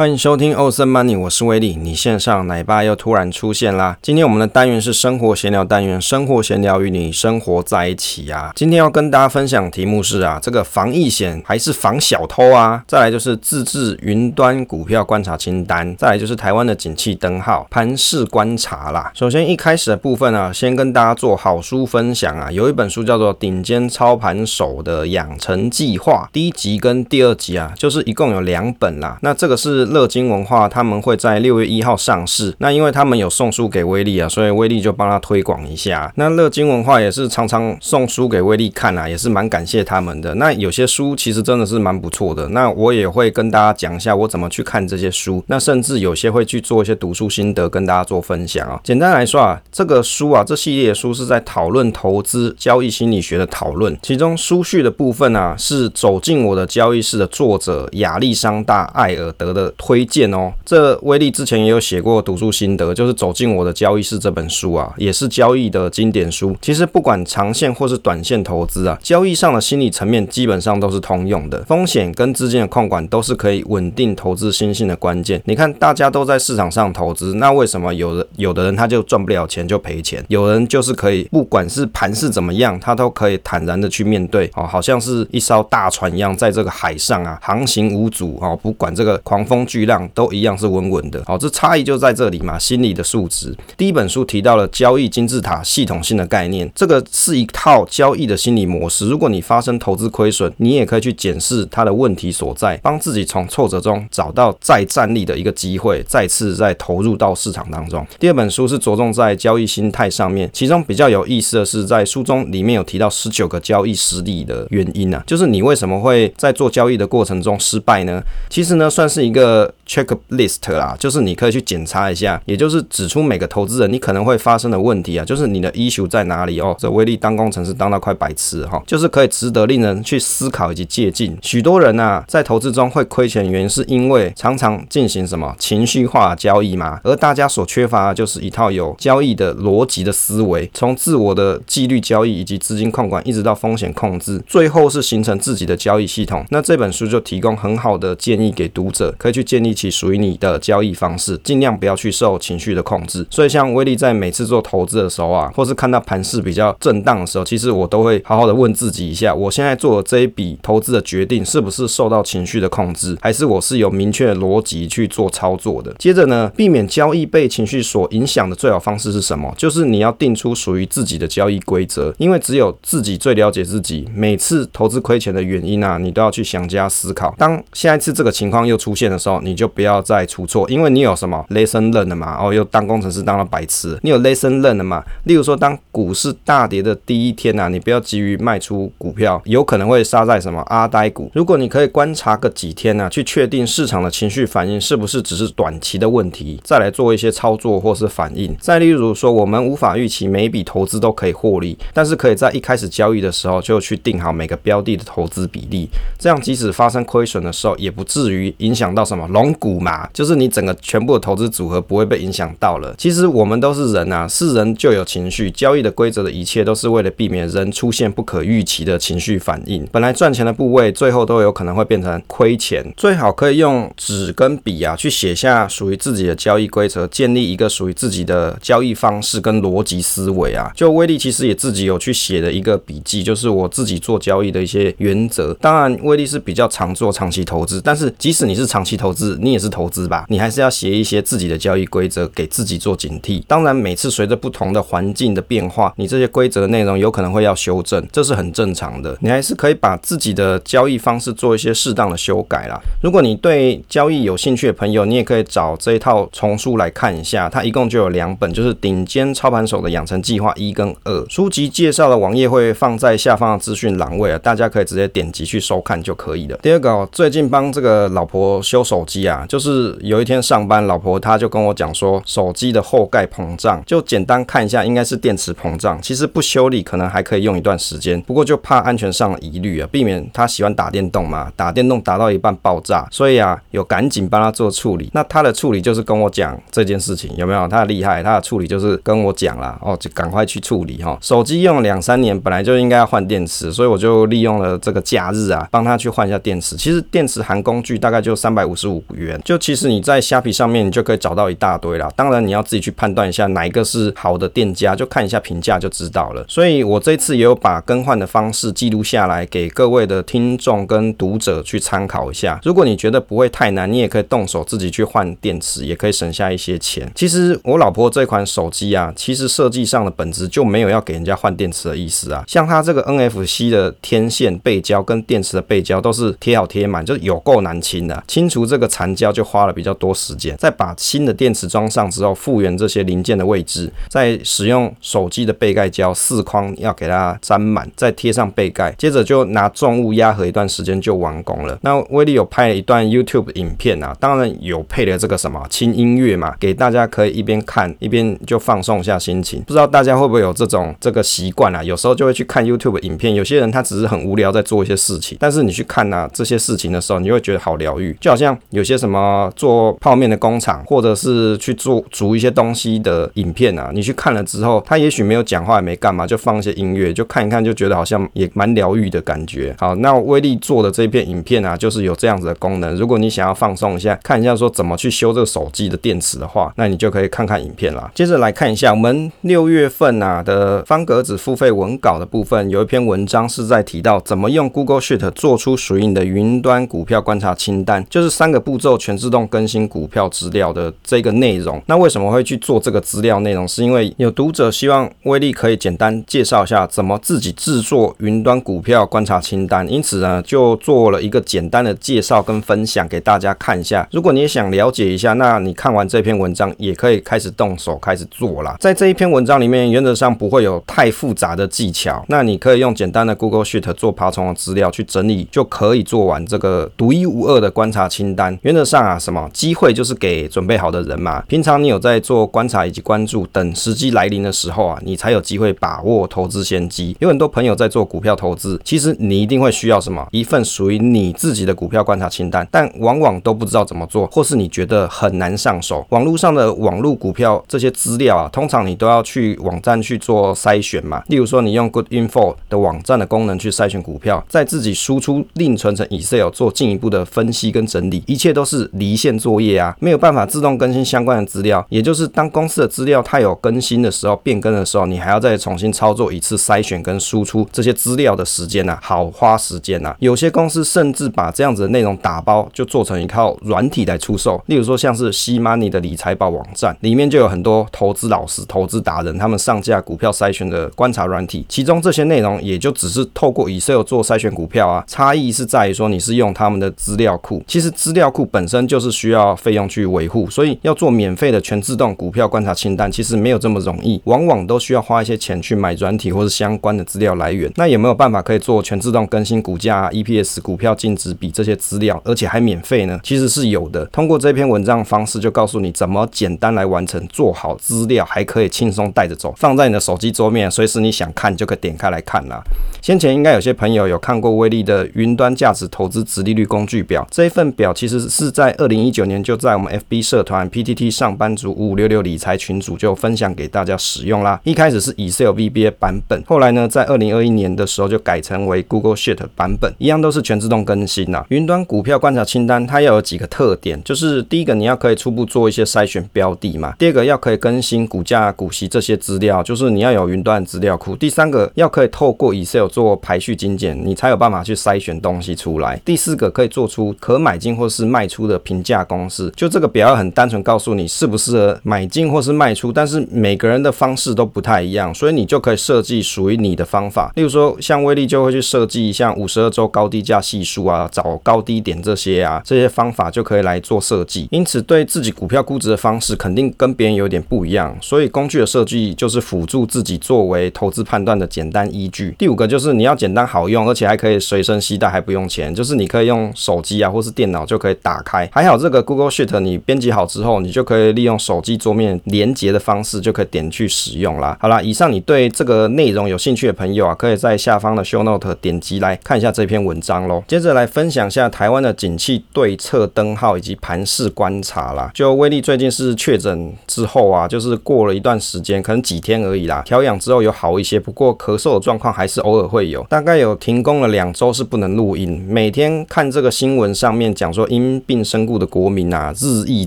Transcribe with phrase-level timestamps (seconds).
[0.00, 1.76] 欢迎收听欧森 Money，我是威利。
[1.76, 3.98] 你线上奶爸又突然出现啦！
[4.00, 8.50] 今天我们的单元是生活闲聊单元，生活闲聊与你生活在一起啊。
[8.56, 12.82] 今天要跟大家分享题目是啊，这个防疫险还是防小偷啊？
[12.88, 19.12] 再来就是自制云端股票观察清单，再来就是台湾的景气灯号盘势观察啦。
[19.14, 29.18] 首先一开始的部分啊，先跟大家做好书分享啊，有一本书叫做《顶尖操盘手的养成计划》，第一集跟第二集啊，就是一共有两本啦。
[29.20, 29.89] 那这个是。
[29.90, 36.10] 乐金文化他们会在六月一号上市，那因为他们有送书给威利啊，所以威利就帮他推广一下。
[36.14, 40.32] 那乐金文化也是常常送书给威利看啊，也是蛮感谢他们的。
[40.36, 48.80] 那有些书其实真的是蛮不错的，那我也会跟大家讲一下我怎么去看这些书，那甚至有些会去做一些读书心得跟大家做分享啊。
[48.84, 59.74] 简单来说啊，这个书啊，这系列的书是在讨论投资交易心理学的讨论，其中书序的部分啊，是走进我的交易室的作者亚历山大艾尔德的。
[59.82, 66.54] 推荐哦，这威力之前也有写过读书心得，就是走进我的交易室这本书啊，也是交易的经典书。
[66.60, 71.64] 其实不管长线或是短线投资啊，交易上的心理层面基本上都是通用的。
[71.64, 75.40] 风险跟资金的控管都是可以稳定投资心性的关键。
[75.46, 89.59] 你看，大家都在市场上投资，那为什么有的有的人他就赚不了钱就赔钱，有人就是可以，不管是盘势怎么样，他都可以坦然的去面对哦，好像是一艘大船一样，在这个海上啊航行无阻哦，不管这个狂风。
[89.66, 93.56] 巨量都一样是稳稳的，好，这差异就在这里嘛，心理的素质。
[93.76, 99.08] 第一本书提到了交易金字塔系统性的概念，这个是一套交易的心理模式。
[99.08, 108.06] 如果你发生投资亏损，你也可以去检视它的问题所在，帮自己从挫折中找到再站立的一个机会，再次再投入到市场当中。
[108.18, 118.22] 第二本书是着重在交易心态上面，其中比较有意思的是，在书中里面有提到十九个交易失利的原因啊，就是你为什么会在做交易的过程中失败呢？
[118.48, 119.49] 其实呢，算是一个。
[119.86, 126.76] Checklist 啦，就是你可以去检查一下，也就是指出每个投资人你可能会发生的问题啊，就是你的 issue 在哪里哦。
[126.78, 131.36] 这威力当工程师当到快白痴哈，就是可以值得令人去思考以及借鉴。
[131.42, 146.44] 许多人啊，在投资中会亏钱原因是因为常常进行什么情绪化交易嘛，而大家所缺乏的就是一套有交易的逻辑的思维，从自我的纪律交易以及资金控管，一直到风险控制，最后是形成自己的交易系统。
[146.50, 153.26] 那这本书就提供很好的建议给读者，可以去建立起属于你的交易方式，尽量不要去受情绪的控制。
[153.30, 165.94] 所以，像威利在每次做投资的时候啊，或是看到盘势比较震荡的时候，其实我都会好好的问自己一下：我现在做的这一笔投资的决定，是不是受到情绪的控制，还是我是有明确的逻辑去做操作的？
[165.98, 169.52] 接着呢，避免交易被情绪所影响的最好方式是什么？
[169.56, 174.08] 就是你要定出属于自己的交易规则，因为只有自己最了解自己。
[174.14, 177.34] 每次投资亏钱的原因啊，你都要去想加思考。
[177.38, 182.38] 当下一次这个情况又出现的时候，你就不要再出错，因为你有什么 lesson learned 嘛？
[182.40, 185.04] 哦，又当工程师当了白痴，你有 lesson learned 嘛？
[185.24, 191.30] 例如说，当股市大跌的第一天呐、啊，你不要急于卖出股票，有可能会杀在什么阿呆股。
[191.34, 198.56] 如果你可以观察个几天呢、去确定市场的情绪反应是不是只是短期的问题，再来做一些操作或是反应。
[198.58, 205.88] 再例如说，我们无法预期每一笔投资都可以获利，但是可以在一开始交易的时候就去定好每个标的的投资比例，
[206.18, 210.08] 这样即使发生亏损的时候，也不至于影响到什么龙骨嘛。
[210.12, 212.94] 就是你整个全部的投资组合不会被影响到了。
[212.98, 215.50] 其实我们都是人啊，是人就有情绪。
[215.50, 219.86] 交易的规则的一切都是为了避免人出现不可预期的情绪反应。
[219.92, 222.84] 本来赚钱的部位，最后都有可能会变成亏钱。
[222.96, 230.70] 最好可以用纸跟笔啊，去写下属于自己的交易规则，建立一个属于自己的交易方式跟逻辑思维啊。
[230.74, 235.52] 就威利其实也自己有去写的一个笔记，就是我自己做交易的一些原则。
[235.60, 240.00] 当然，威利是比较常做长期投资，但是即使你是长期投投资，你也是投资。
[240.10, 243.42] 吧，你还是要写一些自己的交易规则，给自己做警惕。
[243.46, 249.16] 当然，每次随着不同的环境的变化，你这些规则内容有可能会要修正，这是很正常的。
[249.20, 252.80] 你还是可以把自己的交易方式做一些适当的修改啦。
[253.02, 257.48] 如果你对交易有兴趣的朋友，你也可以找这一套丛书来看一下。
[257.48, 261.26] 它一共就有两本，就是《顶尖操盘手的养成计划一》跟二。
[261.28, 266.58] 书籍介绍的网页会放在下方的资讯栏位啊，大家可以直接点击去收看就可以了。
[266.62, 269.98] 第二个，最近帮这个老婆修手手机啊，就是。
[270.02, 276.00] 有一天上班，老婆她就跟我讲说，手机的后盖膨胀，就简单看一下，应该是电池膨胀。
[276.02, 285.08] 其实不修理可能还可以用一段时间，不过就怕安全上的疑虑啊，避免她喜欢打电动嘛，打电动打到一半爆炸，所以啊，有赶紧帮她做处理。
[285.12, 287.68] 那她的处理就是跟我讲这件事情有没有？
[287.68, 291.16] 她的厉害，她的处理就是跟我讲啦，哦，就赶快去处理哈。
[291.20, 296.76] 手机用了两三年，本来就应该要换电池，所以我就利用了这个假日啊，帮她去换一下电池。
[296.76, 299.40] 其实电池含工具大概就三百五十五元。
[299.44, 302.10] 就其实你在虾皮上面，你就可以找到一大堆啦。
[302.16, 306.44] 当然你要自己去判断一下哪一个是好的店家，就看一下评价就知道了。
[306.48, 312.58] 所以我这次也有把更换的方式记录下来，给各位的听众跟读者去参考一下。
[312.64, 317.10] 如果你觉得不会太难，你也可以动手自己去换电池，也可以省下一些钱。
[317.14, 322.44] 其实我老婆这款手机啊，其实设计上的本质就没有要给人家换电池的意思啊。
[322.46, 328.22] 像它这个 NFC 的天线背胶跟电池的背胶都是贴好贴满，就是有够难清的。
[328.26, 330.56] 清除这个残胶就花了比较多时间。
[330.56, 341.76] 再把新的电池装上之后，复原这些零件的位置，再使用手机的背盖胶四框要给它粘满，再贴上背盖，接着就拿重物压合一段时间就完工了。
[341.82, 349.60] 那威力有拍了一段 YouTube 影片啊，当然有配了这个什么轻音乐嘛，给大家可以一边看一边就放松一下心情。
[349.62, 351.82] 不知道大家会不会有这种这个习惯啊？
[351.82, 369.74] 有时候就会去看 YouTube 影片，有些人他只是很无聊在做一些事情，但是你去看啊这些事情的时候，你会觉得好疗愈，就好像有些什么做泡面的工厂，或者是去做煮一些东西的影片啊，你去看了之后，他也许没有讲话也没干嘛，就放一些音乐，就看一看就觉得好像也蛮疗愈的感觉。
[369.78, 372.94] 好，那威力做的这一片影片啊，就是有这样子的功能。
[372.96, 378.10] 如果你想要放松一下，看一下说怎么去修这个手机的电池的话，那你就可以看看影片啦。
[378.14, 391.80] 接着来看一下我们六月份啊的方格子付费文稿的部分，有一篇文章是在提到怎么用 Google Sheet 做出属于你的云端股票观察清单，就是三个步骤全自动更新股票资料的这个内容。
[391.86, 393.66] 那为什么会去做这个资料内容？
[393.66, 404.08] 是因为有读者希望威力可以简单介绍一下怎么自己制作云端股票观察清单，因此呢就做了一个简单的介绍跟分享给大家看一下。
[404.10, 408.76] 如果你也想了解一下，那你看完这篇文章也可以开始动手开始做啦。
[408.80, 418.39] 在这一篇文章里面，原则上不会有太复杂的技巧，那你可以用简单的 Google Sheet 做爬虫的资料去整理，就可以做完这个独一无二的观察清单。
[418.62, 421.42] 原则上啊，什么机会就是给准备好的人嘛。
[421.48, 427.16] 平常你有在做观察以及关注，等时机来临的时候啊，你才有机会把握投资先机。
[427.18, 436.06] 有很多朋友在做股票投资，其实你一定会需要什么一份属于你自己的股票观察清单，但往往都不知道怎么做，或是你觉得很难上手。
[436.10, 441.22] 网络上的网络股票这些资料啊，通常你都要去网站去做筛选嘛。
[441.28, 451.84] 例如说，你用 Good Info 的网站的功能去筛选股票，再自己输出另存成 Excel 做进一步的分析跟整理，一切都是离线作业啊，没有办法自动更新相关的资料。
[451.88, 460.14] 也就是当公司的资料它有更新的时候，变更的时候，你还要再重新操作一次筛选跟输出这些资料的时间、啊，好花时间、啊。
[460.20, 464.62] 有些公司甚至把这样子的内容打包，就做成一套软体来出售。
[464.66, 487.72] 例如说，像是 C Money 的理财宝网站，里面就有很多投资老师、投资达人，他们上架股票筛选的观察软体，其中这些内容也就只是透过 Excel 做筛选股票啊，差异是在于说你是用他们的资料库，其实资料料库本身就是需要费用去维护，所以要做免费的全自动股票观察清单，其实没有这么容易，往往都需要花一些钱去买软体或是相关的资料来源。
[487.76, 493.18] 那有没有办法可以做全自动更新股价、EPS、股票净值比这些资料，而且还免费呢？
[493.22, 494.04] 其实是有的。
[494.06, 502.60] 通过这篇文章的方式，就告诉你怎么简单来完成，做好资料还可以轻松带着走，放在你的手机桌面，随时你想看就可以点开来看啦。
[503.00, 514.60] 先前应该有些朋友有看过威力的云端价值投资直利率工具表，这一份表其实是在二零一九年就在我们 FB 社团 PTT 上班族五五六六理财群组就分享给大家使用啦。
[514.64, 521.44] 一开始是 Excel VBA 版本，后来呢，在二零二一年的时候就改成为 Google Sheet 版本，一样都是全自动更新啦。
[521.50, 547.30] 云端股票观察清单它要有几个特点，就是第一个你要可以初步做一些筛选标的嘛，第二个要可以更新股价、股息这些资料，就是你要有云端资料库，第三个要可以透过 Excel 做排序精简，你才有办法去筛选东西出来，第四个可以做出可买进或是是卖出的评价公式，就这个表要很单纯告诉你适不适合买进或是卖出，但是每个人的方式都不太一样，所以你就可以设计属于你的方法。
[547.36, 554.48] 例如说，像威力就会去设计像五十二周高低价系数啊，找高低点这些啊，这些方法就可以来做设计。
[554.50, 562.34] 因此，对自己股票估值的方式肯定跟别人有点不一样，所以工具的设计就是辅助自己作为投资判断的简单依据。
[562.38, 568.48] 第五个就是你要简单好用，而且还可以随身携带，还不用钱，就是你可以用手机啊或是电脑就可以打开。
[568.52, 574.56] 还好这个 Google Sheet 你编辑好之后，你就可以利用手机桌面连接的方式就可以点去使用啦。
[574.60, 580.42] 好啦，以上你对这个内容有兴趣的朋友啊，可以在下方的 Show Note 点击来看一下这篇文章喽。
[580.46, 585.10] 接着来分享一下台湾的景气对策灯号以及盘势观察啦。
[585.14, 595.30] 就威力最近是确诊之后啊，就是过了一段时间，可能几天而已啦，调养之后有好一些，不过咳嗽的状况还是偶尔会有，大概有停工了两周是不能录音。
[595.48, 599.86] 每天看这个新闻上面讲说因病身故的国民啊日益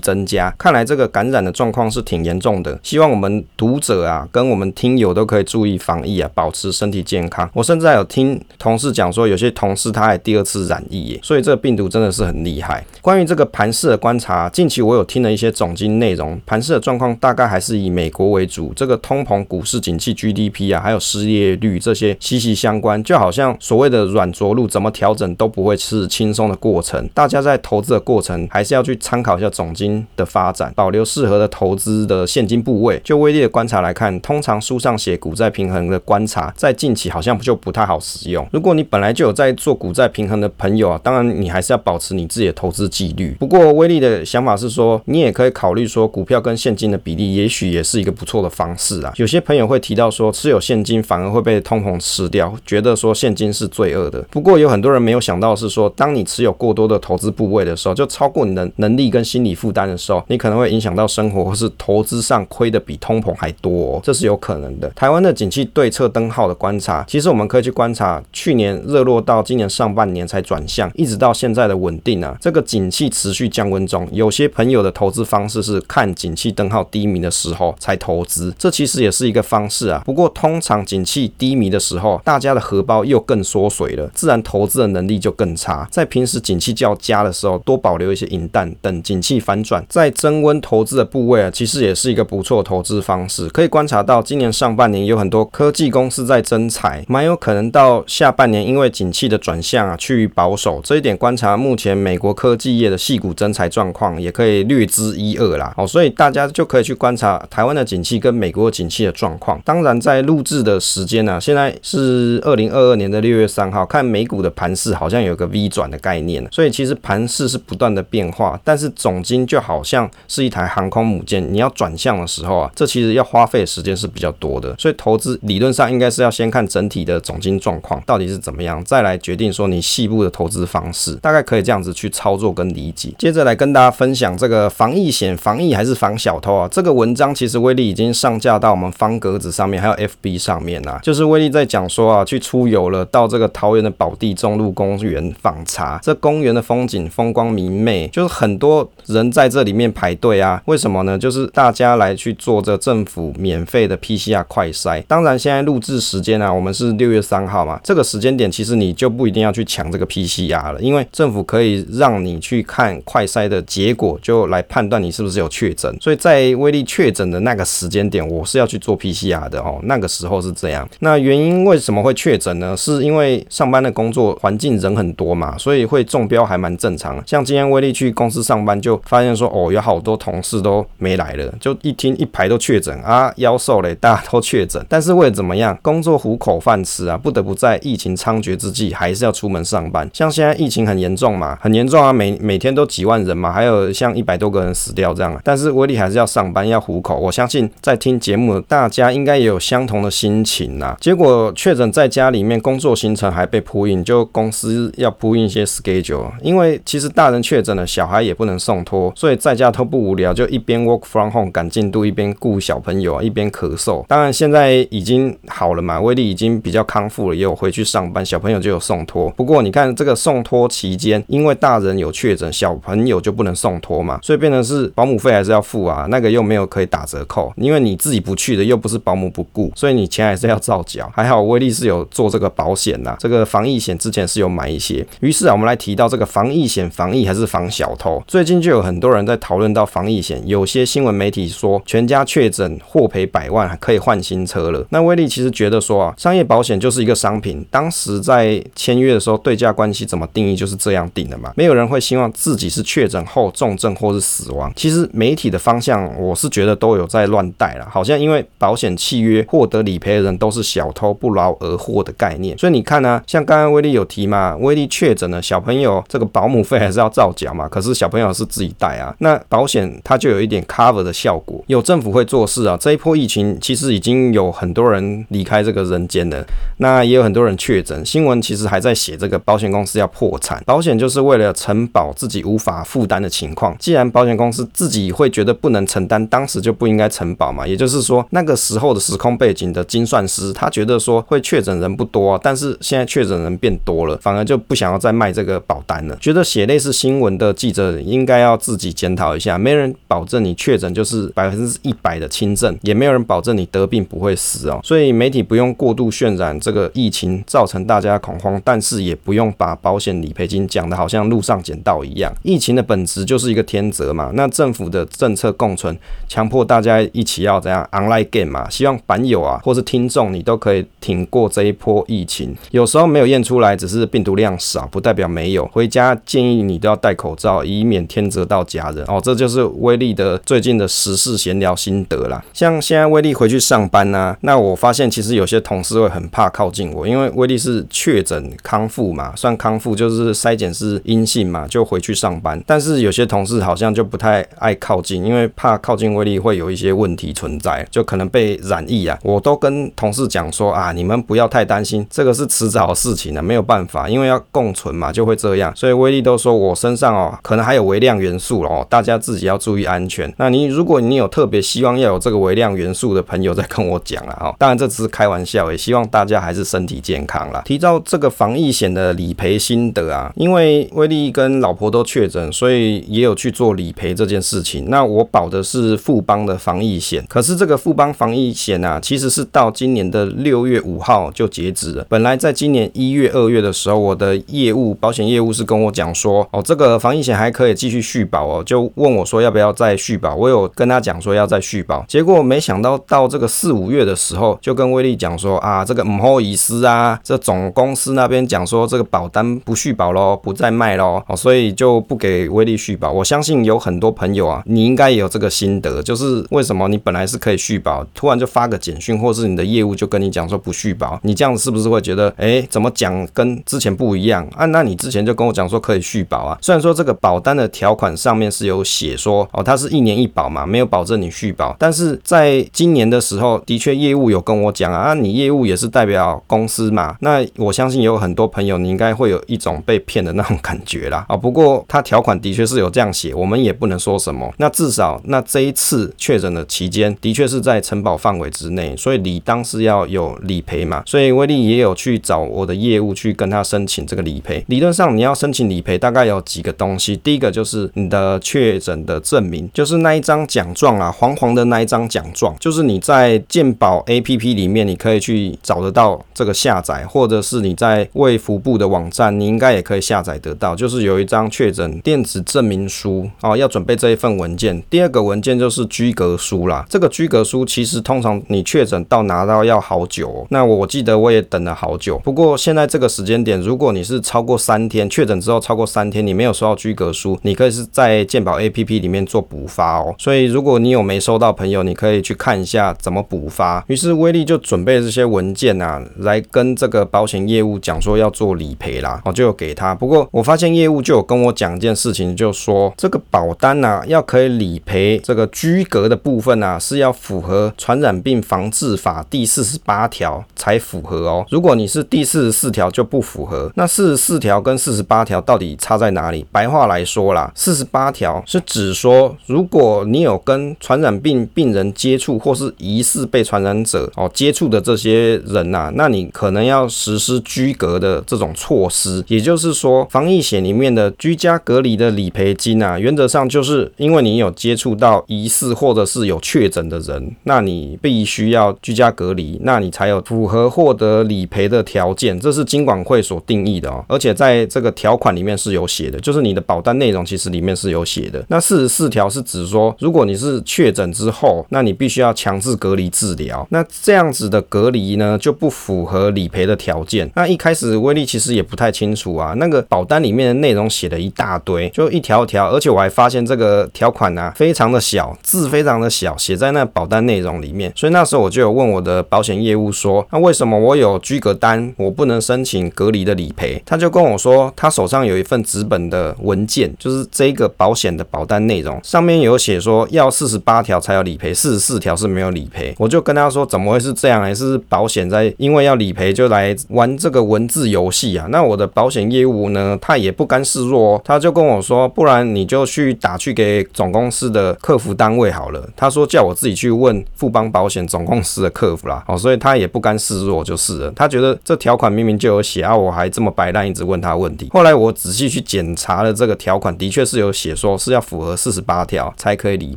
[0.00, 2.76] 增加，看来这个感染的状况是挺严重的。
[2.82, 7.48] 希望我们读者啊跟我们听友都可以注意防疫啊，保持身体健康。
[7.52, 12.84] 我甚至还有听同事讲说，有些同事他还第二次染疫耶，所以这个病毒真的是很厉害。
[13.00, 27.06] 关于这个盘势的观察，近期我有听了一些总经内容，盘势的状况大概还是以美国为主，这个通膨、股市景气、GDP 啊，还有失业率这些息息相关，就好像所谓的软着陆，怎么调整都不会是轻松的过程。
[27.12, 33.00] 大家在投投资的过程，还是要去参考一下总金的发展，保留适合的投资的现金部位。
[33.02, 38.46] 就威力的观察来看，通常书上写股债平衡的观察，在近期好像就不太好使用。
[38.52, 43.34] 如果你本来就有在做股债平衡的朋友啊，当然你还是要保持你自己的投资纪律。
[43.40, 49.12] 不过威力的想法是说，你也可以考虑说，股票跟现金的比例，也许也是一个不错的方式啊。
[49.16, 54.22] 有些朋友会提到说，持有现金反而会被通膨吃掉，觉得说现金是罪恶的。
[54.30, 64.88] 不过有很多人没有想到是说，当你持有过多的投资部位的时候，就超过你的能力跟心理负担的时候，你可能会影响到生活，或是投资上亏的比通膨还多，这是有可能的。
[64.90, 74.06] 台湾的景气对策灯号的观察，其实我们可以去观察，去年热络到今年上半年才转向，一直到现在的稳定啊，这个景气持续降温中。
[74.12, 80.02] 有些朋友的投资方式是看景气灯号低迷的时候才投资，这其实也是一个方式啊。
[80.04, 85.86] 不过通常景气低迷的时候，大家的荷包又更缩水了，自然投资的能力就更差。
[85.90, 93.48] 在平时景气较佳的时候，多保留一些银弹，等景气反转再增温投资的部位啊，其实也是一个不错投资方式。
[93.48, 100.80] 可以观察到，今年上半年有很多科技公司在增财，蛮有可能到下半年因为景气的转向啊，趋于保守。
[100.82, 105.72] 这一点观察，目前美国科技业的矽谷增财状况也可以略知一二啦。
[105.76, 109.60] 哦，所以大家就可以去观察台湾的景气跟美国的景气的状况。
[109.64, 118.58] 当然，在录制的时间呢、啊，现在是二零二二年的六月三号，看美股的盘势好像有个 V 转的概念，所以其实盘势是不断的变化。
[118.64, 124.74] 但是总金就好像是一台航空母舰，你要转向的时候啊，这其实要花费的时间是比较多的。
[124.78, 133.12] 所以投资理论上应该是要先看整体的总金状况到底是怎么样，再来决定说你细部的投资方式，大概可以这样子去操作跟理解。
[133.18, 136.68] 接着来跟大家分享这个防疫险，防疫还是防小偷啊？
[136.70, 140.98] 这个文章其实威力已经上架到我们方格子上面，还有 FB 上面啊。
[141.02, 150.62] 就是威力在讲说啊，去出游了，到这个桃园的宝地中路公园访查，这公园的风景风光明媚，就是很多人在这里面排队啊。
[150.66, 151.18] 为什么呢？
[151.18, 155.02] 就是大家来去做这政府免费的 PCR 快筛。
[155.08, 165.92] 当然，现在录制时间啊，我们是六月三号嘛，这个时间点其实你就不一定要去抢这个 PCR 了，因为政府可以让你去看快筛的结果，就来判断你是不是有确诊。
[166.00, 169.80] 所以在威力确诊的那个时间点，我是要去做 PCR 的哦。
[169.82, 170.88] 那个时候是这样。
[171.00, 172.76] 那原因为什么会确诊呢？
[172.76, 177.20] 是因为上班的工作环境人很多嘛，所以会中标还蛮正常。
[177.26, 184.84] 像今天威力去公司上班，就发现说哦，有好多同事都没来了，就一听一排都确诊啊，腰瘦嘞，大家都确诊。
[184.88, 190.08] 但是为了怎么样，工作糊口饭吃啊，不得不在疫情猖獗之际，还是要出门上班。
[190.12, 195.40] 像现在疫情很严重嘛，很严重啊，每每天都几万人嘛，还有像一百多个人死掉这样。
[195.42, 197.18] 但是威力还是要上班，要糊口。
[197.18, 200.96] 我相信在听节目的大家应该也有相同的心情呐。
[201.00, 206.30] 结果确诊在家里面工作行程还被铺印，就公司要铺印一些 schedule。
[206.42, 214.04] 因为其实大人确诊了，小孩也不能送托，所以在家都不无聊，就一边 work from home 赶进度，一边顾小朋友啊，一边咳嗽。
[214.08, 219.30] 当然现在已经好了嘛，威力已经比较康复了，也有回去上班，小朋友就有送托。
[219.30, 231.08] 不过你看这个送托期间，因为大人有确诊，小朋友就不能送托嘛，所以变成是保姆费还是要付啊，那个又没有可以打折扣，因为你自己不去的，又不是保姆不顾，所以你钱还是要照缴。
[231.14, 235.06] 还好威力是有做这个保险呐，这个防疫险之前是有买一些。
[235.20, 238.22] 于是啊，我们来提到这个防疫险，防疫还是防小偷？
[238.24, 244.86] 最近就有很多人在讨论到防疫险，有些新闻媒体说全家确诊获赔百万，可以换新车了。
[244.90, 251.52] 那威力其实觉得说啊，商业保险就是一个商品，当时在签约的时候，对价关系怎么定义就是这样定的嘛。
[251.56, 254.72] 没有人会希望自己是确诊后重症或是死亡。
[254.76, 262.56] 其实媒体的方向，我是觉得都有在乱带了，好像因为保险契约获得理赔的人都是小偷，不劳而获的概念。
[262.56, 267.68] 所以你看呢、像刚刚威力有提嘛，威力确诊了，小朋友这个保姆费还是要照缴嘛。
[267.68, 271.62] 可是小朋友是自己带啊，那保险它就有一点 cover 的效果。
[271.66, 276.44] 有政府会做事啊，这一波疫情其实已经有很多人离开这个人间了，
[276.78, 278.04] 那也有很多人确诊。
[278.04, 283.76] 新闻其实还在写这个保险公司要破产，保险就是为了承保自己无法负担的情况。
[283.78, 287.66] 既然保险公司自己会觉得不能承担，当时就不应该承保嘛。
[287.66, 304.80] 也就是说，那个时候的时空背景的精算师，他觉得说会确诊人不多，但是现在确诊人变多了，反而就不想要再卖这个保单了，觉得血泪类似新闻的记者应该要自己检讨一下，没人保证你确诊就是百分之一百的轻症，也没有人保证你得病不会死哦。
[304.82, 312.34] 所以媒体不用过度渲染这个疫情造成大家恐慌，但是也不用把保险理赔金讲得好像路上捡到一样。
[312.42, 315.96] 疫情的本质就是一个天责嘛，那政府的政策共存，
[316.28, 318.68] 强迫大家一起要怎样 online game 嘛？
[318.68, 322.52] 希望版友啊，或是听众你都可以挺过这一波疫情。
[322.72, 325.64] 有时候没有验出来，只是病毒量少，不代表没有。
[325.68, 329.20] 回家建议你都要戴口罩，以免天责到家人哦。
[329.22, 332.42] 这就是威力的最近的时事闲聊心得啦。
[332.52, 342.62] 像现在威力回去上班呢、那我发现其实有些同事会很怕靠近我，因为威力是确诊康复嘛，算康复就是筛检是阴性嘛，就回去上班。
[342.66, 349.18] 但是有些同事好像就不太爱靠近，因为怕靠近威力会有一些问题存在，就可能被染疫啊。
[349.22, 355.74] 我都跟同事讲说啊，你们不要太担心，这个是迟早的事情啊，没有办法，因为要共存嘛，就会这样。
[355.74, 360.32] 所以威力都说我身上哦，可能还有微量元素哦，大家自己要注意安全。
[360.38, 364.54] 那你如果你有特别希望要有这个微量元素的朋友，再跟我讲了哦。
[364.58, 367.62] 当然这只是开玩笑，也希望大家还是身体健康啦。
[367.64, 374.88] 提到这个防疫险的理赔心得啊，因为威力跟老婆都确诊，所以也有去做理赔这件事情。
[374.88, 382.06] 那我保的是富邦的防疫险，可是这个富邦防疫险啊，其实是到今年的六月五号就截止了。
[382.08, 390.34] 本来在今年一月、二月的时候，我的业务保险业务是跟我讲说，哦，这个防疫险还可以继续续保哦，就问我说要不要再续保。
[390.34, 403.10] 我有跟他讲说要再续保，结果没想到到这个四五月的时候，就跟威力讲说啊，这个不好意思啊，这总公司那边讲说这个保单不续保喽，不再卖喽，哦，所以就不给威力续保。
[403.12, 414.64] 我相信有很多朋友啊，你应该也有这个心得，就是为什么你本来是可以续保，突然就发个简讯，或是你的业务就跟你讲说不续保，你这样子是不是会觉得，哎，怎么讲跟之前不一样啊？
[414.66, 444.64] 那你之前就跟我讲说可以续保保啊，虽然说这个保单的条款上面是有写说，哦，它是一年一保嘛，没有保证你续保，但是在今年的时候，的确业务有跟我讲啊，你业务也是代表公司嘛，那我相信有很多朋友你应该会有一种被骗的那种感觉啦，啊， 不过它条款的确是有这样写，我们也不能说什么，那至少那这一次确诊的期间的确是在承保范围之内，所以理当是要有理赔嘛，所以威力也有去找我的业务去跟他申请这个理赔。
[444.68, 464.82] 理论上你要申请理赔，大概有几个东西，第一个就是你的确诊的证明，就是那一张奖状啊，黄黄的那一张奖状，就是你在健保 APP 里面你可以去找得到这个下载，或者是你在卫福部的网站，你应该也可以下载得到，就是有一张确诊电子证明书哦，要准备这一份文件。
[464.90, 472.18] 第二个文件就是居格书啦，这个居格书其实通常你确诊到拿到要好久哦，那我记得我也等了好久。
[472.18, 480.14] 不过现在这个时间点，如果你是超过三天确诊之后超过三三天，你没有收到居格书，你可以是在健保 APP 里面做补发哦。
[480.18, 483.82] 所以如果你有没收到朋友，你可以去看一下怎么补发。
[483.88, 489.94] 于是威力就准备这些文件啊，来跟这个保险业务讲说要做理赔啦，我就有给他。
[489.94, 501.46] 不过我发现业务就有跟我讲一件事情，就说这个保单呢、啊，要可以理赔这个居格的部分啊，是要符合传染病防治法第四十八条才符合哦。
[501.48, 503.72] 如果你是第四十四条就不符合。
[503.76, 506.44] 那四十四条跟四十八条到底差在哪里？
[506.50, 519.24] 白话来说啦，四十八条是指说，如果你有跟传染病病人接触或是疑似被传染者哦接触的这些人呐、啊，那你可能要实施居隔的这种措施。
[519.28, 532.38] 也就是说，防疫险里面的居家隔离的理赔金啊，原则上就是因为你有接触到疑似或者是有确诊的人，那你必须要居家隔离，那你才有符合获得理赔的条件。
[532.38, 538.44] 这是金管会所定义的哦，而且在这个条款里面是有写的，就是你的保单内容其实里面是有写的。
[538.48, 547.30] 那四十四条是指说，如果你是确诊之后，那你必须要强制隔离治疗，那这样子的隔离呢就不符合理赔的条件。
[547.34, 557.92] 那一开始威力其实也不太清楚啊，那个保单里面的内容写了一大堆，就一条条，而且我还发现这个条款啊非常的小，字非常的小，写在那保单内容里面。
[557.96, 563.82] 所以那时候我就有问我的保险业务说，那为什么我有居格单，我不能申请隔离的理赔？
[563.84, 572.94] 他就跟我说，他手上有一份纸本的文件，就是这个保险的保单内容，上面有写说要四十八条才有理赔，四十四条是没有理赔。
[572.98, 574.40] 我就跟他说，怎么会是这样？
[574.40, 578.46] 还是保险在因为要理赔就来玩这个文字游戏啊？
[578.50, 585.88] 那我的保险业务呢，他也不甘示弱，他就跟我说，不然你就去打去给总公司的客服单位好了。
[585.96, 589.24] 他说叫我自己去问富邦保险总公司的客服啦。
[589.26, 591.12] 哦，所以他也不甘示弱就是了。
[591.16, 593.84] 他觉得这条款明明就有写啊，我还这么白烂。
[593.84, 599.96] 一直问他问题，后来我仔细去检查的这个条款，的确是有写说是要符合四十八条才可以理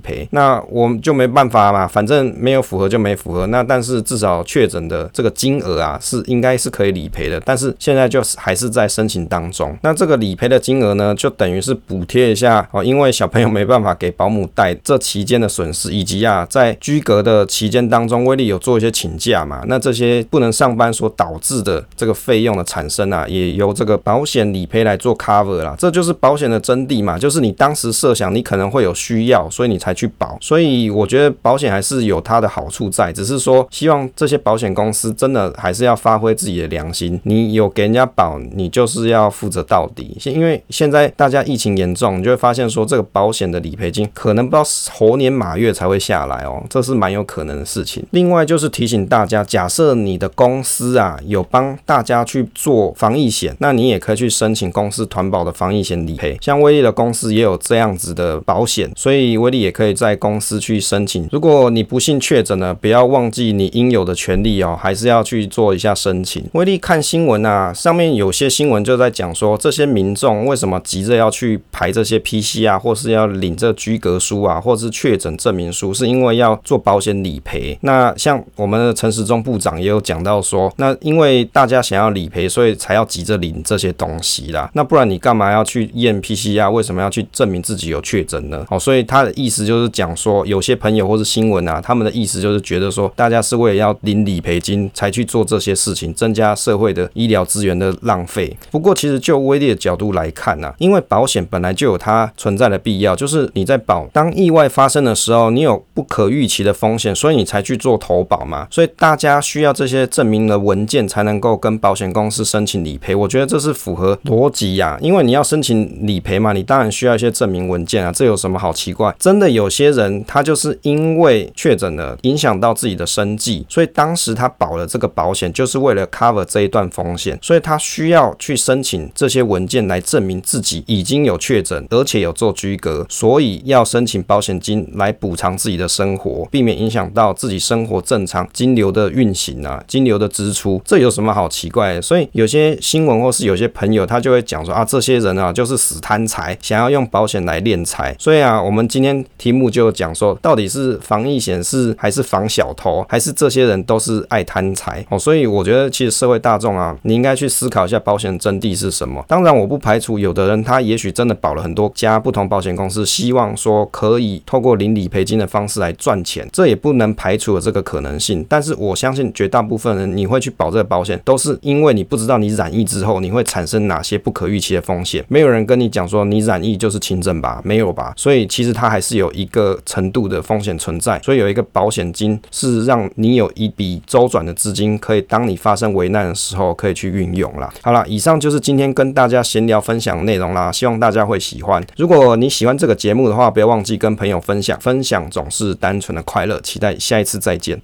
[0.02, 0.28] 赔。
[0.32, 3.46] 那我们就没办法嘛，反正没有符合就没符合。
[3.48, 7.40] 那但是至少确诊的这个金额啊，是应该是可以理赔的。
[7.42, 9.78] 但是现在就是还是在申请当中。
[9.84, 25.76] 那这个理赔的金额呢，就等于是补贴一下哦，因为小朋友没办法给保姆带这期间的损失，以及啊在居隔的期间当中，威力有做一些请假嘛，那这些不能上班所导致的这个费用的产生啊，也由这个保险理赔来做 cover 啦。
[25.78, 30.38] 这就是保险的真谛嘛，就是你当时设想你可能会有需要，所以你才去保。
[30.42, 40.16] 所以我觉得保险还是有它的好处在，只是说希望这些保险公司真的还是要发挥自己的良心，你有给人家保，你就是要负责到底。
[40.20, 48.06] 现因为现在大家疫情严重，你就会发现说这个保险的理赔金可能不知道猴年马月才会下来哦，这是蛮有可能的事情。
[48.12, 56.38] 另外就是提醒大家，假设你的公司啊有帮大家去做防疫险，那你也可以去申请公司团保的防疫险理赔。
[56.42, 61.28] 像威力的公司也有这样子的保险，所以威力也可以在公司去申请。
[61.32, 66.44] 如果你不幸确诊呢，不要忘记你应有的权利哦，还是要去做一下申请。
[66.54, 77.78] 威力看新闻啊，上面有些新闻就在讲说，这些民众为什么急着要去排这些 PC 啊，或是要领这居格书啊，或是确诊证明书，是因为要做保险理赔。
[77.82, 84.70] 那像我们的陈时中部长也有讲到说，那因为大家想要理赔，所以才要急着领这些东西啦。
[84.74, 86.70] 那不然你干嘛要去验 P C R，？
[86.72, 88.66] 为什么要去证明自己有确诊呢？
[88.70, 98.58] 哦，所以他的意思就是讲说，有些朋友或是新闻啊，他们的意思就是觉得说，大家是为了要领理赔金才去做这些事情，增加社会的医疗资源的浪费。
[98.72, 108.68] 不过其实就威力的角度来看呢、啊，因为保险本来就有它存在的必要，就是你在保当意外发生的时候，你有不可预期的风险，所以你才去做投保嘛。
[108.72, 113.14] 所以大家需要这些证明的文件才能够跟保险公司申请理赔。
[113.14, 119.14] 我觉得这是符合逻辑呀，因为你要申请理赔嘛，你当然需要一些证明文件啊，这有什么好奇怪？
[119.20, 142.02] 真的有些人他就是因为确诊了，影响到自己的生计，所以当时他保了这个保险，就是为了 cover 这一段风险，所以他需要去申请这些文件来证明自己已经有确诊，而且有做居隔，所以要申请保险金来补偿自己的生活，避免影响到自己生活正常金流的运行啊，金流的支出，这有什么好奇怪的？
[142.02, 148.16] 所以有些新闻或是有些朋友他就会讲说啊，这些人啊就是死贪财，想要用保险来敛财。
[148.20, 155.18] 所以啊，我们今天题目就讲说，到底是防疫险是还是防小偷，还是这些人都是爱贪财哦？
[155.18, 159.24] 所以我觉得其实社会大众啊，你应该去思考一下保险的真谛是什么。
[159.28, 168.46] 当然，我不排除有的人他也许真的保了很多家不同保险公司，希望说可以透过领理赔金的方式来赚钱，这也不能排除了这个可能性。
[168.50, 175.24] 但是我相信绝大部分人，你会去保这个保险，都是因为你不知道你染疫之后你会产生哪些不可预期的风风险。
[175.28, 177.62] 没有人跟你讲说你染疫就是轻症吧？
[177.64, 178.14] 没有吧？
[178.18, 181.20] 所以其实它还是有一个程度的风险存在。
[181.20, 187.72] 所以有一个保险金是让你有一笔周转的资金，可以当你发生危难的时候可以去运用啦。
[187.84, 191.86] 好啦，以上就是今天跟大家闲聊分享内容啦，希望大家会喜欢。
[191.96, 196.60] 如果你喜欢这个节目的话，不要忘记跟朋友分享，分享总是单纯的快乐。
[196.62, 197.76] 期待下一次再见。